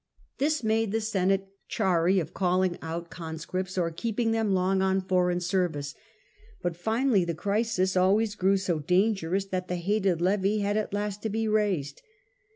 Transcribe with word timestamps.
This 0.39 0.63
made 0.63 0.91
the 0.91 0.99
Senate 0.99 1.49
chary 1.67 2.19
of 2.19 2.33
calling 2.33 2.75
out 2.81 3.11
conscripts, 3.11 3.77
or 3.77 3.91
keeping 3.91 4.31
them 4.31 4.51
long 4.51 4.81
on 4.81 4.99
foreign 5.05 5.39
service. 5.39 5.93
But 6.63 6.75
finally, 6.75 7.23
the 7.23 7.35
crisis 7.35 7.95
always 7.95 8.33
grew 8.33 8.57
so 8.57 8.79
dangerous 8.79 9.45
that 9.45 9.67
the 9.67 9.75
hated 9.75 10.19
levy 10.19 10.61
had 10.61 10.75
at 10.75 10.91
last 10.91 11.21
to 11.21 11.29
be 11.29 11.47
raised. 11.47 12.01